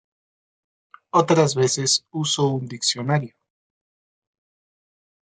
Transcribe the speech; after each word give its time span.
Otras 1.11 1.53
veces 1.53 2.07
uso 2.09 2.47
un 2.47 2.67
diccionario. 2.67 3.35